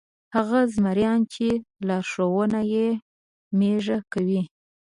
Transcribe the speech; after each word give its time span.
هغه 0.35 0.59
زمریان 0.73 1.19
چې 1.33 1.47
لارښوونه 1.87 2.59
یې 2.73 2.87
مېږه 3.57 3.97
کوي. 4.13 4.41